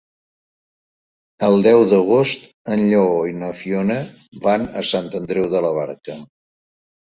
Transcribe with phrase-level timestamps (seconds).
[1.47, 4.01] El deu d'agost en Lleó i na Fiona
[4.49, 6.21] van a Sant Andreu de la Barca.